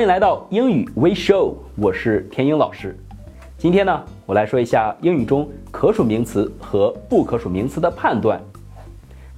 [0.00, 2.98] 欢迎来到英语微 show，我是田英老师。
[3.58, 8.40] 今天呢，我来说一下英语中可数名词和不可数名词的判断。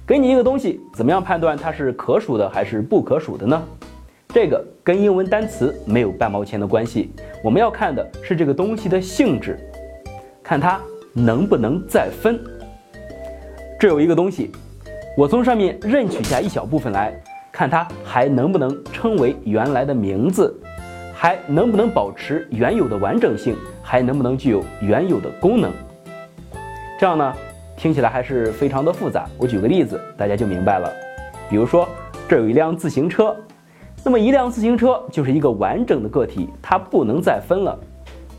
[0.07, 3.61] 给你一个东西，怎么样判断它是可数的还是不可数的呢？
[4.29, 7.11] 这个跟英文单词没有半毛钱的关系。
[7.43, 9.59] 我们要看的是这个东西的性质，
[10.41, 10.79] 看它
[11.11, 12.39] 能不能再分。
[13.77, 14.49] 这有一个东西，
[15.17, 17.13] 我从上面任取下一小部分来。
[17.53, 20.59] 看它还能不能称为原来的名字，
[21.13, 25.71] 还能不能保持原有的完整性，还能不能具有原有的功能？
[26.99, 27.31] 这样呢，
[27.77, 29.29] 听起来还是非常的复杂。
[29.37, 30.91] 我举个例子，大家就明白了。
[31.47, 31.87] 比如说，
[32.27, 33.35] 这有一辆自行车，
[34.03, 37.77] 那么一辆自行车就是一个完整的个体，它不能再分了。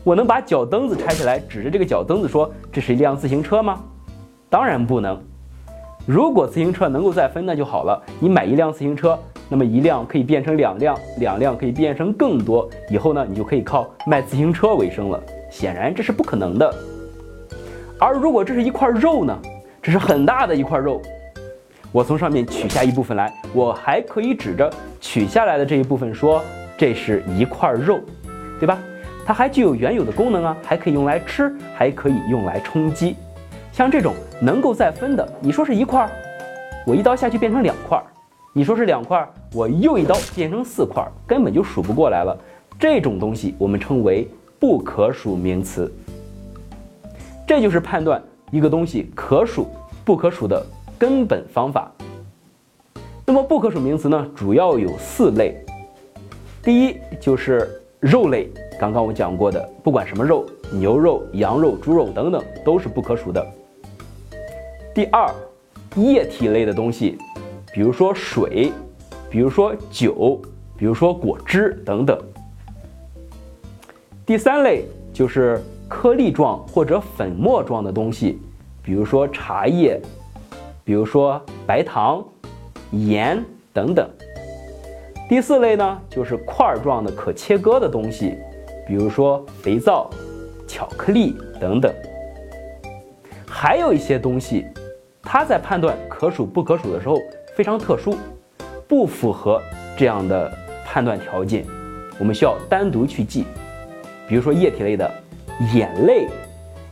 [0.03, 3.81] 我能把脚蹬子拆下来，指着这个脚蹬子说这是一辆自行车吗？
[4.49, 5.17] 当然不能。
[6.05, 7.99] 如果自行车能够再分，那就好了。
[8.19, 9.17] 你买一辆自行车，
[9.49, 12.69] 那么一辆可以变成两辆，两辆可以变成更多。
[12.91, 15.19] 以后呢，你就可以靠卖自行车为生了。
[15.49, 16.71] 显然这是不可能的。
[17.99, 19.35] 而如果这是一块肉呢？
[19.81, 20.99] 这是很大的一块肉，
[21.91, 24.67] 我从上面取下一部分来，我还可以指着
[24.99, 26.41] 取下来的这一部分说
[26.75, 27.99] 这是一块肉，
[28.59, 28.79] 对吧？
[29.25, 33.15] 它还具有原有的功能啊，还可以用来吃，还可以用来充饥。
[33.75, 36.09] 像这种能够再分的，你说是一块儿，
[36.87, 38.03] 我一刀下去变成两块儿；
[38.53, 42.37] 你说是两块儿，我又一刀变成四块儿，根本就数不过来了。
[42.79, 44.29] 这种东西我们称为
[44.61, 45.91] 不可数名词。
[47.45, 49.67] 这就是判断一个东西可数
[50.05, 50.65] 不可数的
[50.97, 51.91] 根本方法。
[53.25, 55.53] 那么不可数名词呢，主要有四类。
[56.63, 63.45] 第一就是肉类，刚刚我讲过的，不管什么肉，牛肉、羊肉、猪肉等等，都是不可数的。
[64.95, 65.29] 第二，
[65.97, 67.17] 液体类的东西，
[67.73, 68.71] 比如说水，
[69.29, 70.41] 比如说酒，
[70.77, 72.17] 比如说果汁等等。
[74.25, 78.39] 第三类就是颗粒状或者粉末状的东西，
[78.81, 79.99] 比如说茶叶，
[80.85, 82.23] 比如说白糖、
[82.91, 84.09] 盐等等。
[85.27, 88.37] 第四类呢，就是块状的可切割的东西，
[88.87, 90.09] 比如说肥皂、
[90.65, 91.93] 巧克力等等。
[93.45, 94.65] 还有一些东西。
[95.25, 97.19] 它在判断可数不可数的时候
[97.55, 98.15] 非常特殊，
[98.87, 99.59] 不符合
[99.97, 100.49] 这样的
[100.85, 101.65] 判断条件，
[102.19, 103.43] 我们需要单独去记。
[104.29, 105.11] 比如说液体类的
[105.73, 106.27] 眼泪，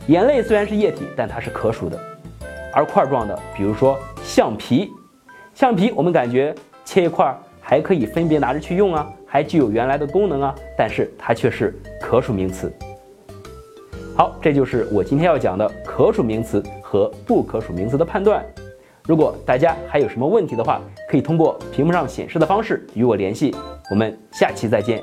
[0.08, 1.96] 眼泪虽然是液体，但它是可数的；
[2.74, 4.90] 而块状的，比如说橡皮，
[5.54, 6.52] 橡皮我们感觉
[6.84, 12.70] 切一块还可以分别拿着去用啊，还具有原来的功能啊，但是它却是可数名词。
[14.16, 16.62] 好，这就是我今天要讲的可数名词。
[16.94, 18.46] 和不可数名词的判断，
[19.02, 23.52] 如果大家还有什么问题的话，可以通过屏幕上显示的方式与我联系。
[23.90, 25.02] 我们下期再见。